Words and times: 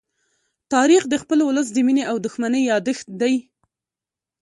تاریخ 0.73 1.01
د 1.09 1.13
خپل 1.21 1.39
ولس 1.47 1.67
د 1.71 1.77
مینې 1.87 2.03
او 2.11 2.15
دښمنۍ 2.25 2.61
يادښت 2.71 3.07
دی. 3.21 3.35